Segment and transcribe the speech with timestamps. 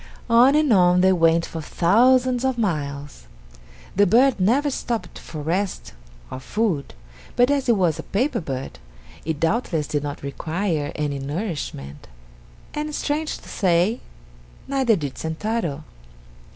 [0.31, 3.27] On and on they went for thousands of miles.
[3.95, 5.93] The bird never stopped for rest
[6.31, 6.95] or food,
[7.35, 8.79] but as it was a paper bird
[9.25, 12.07] it doubtless did not require any nourishment,
[12.73, 13.99] and strange to say,
[14.67, 15.83] neither did Sentaro.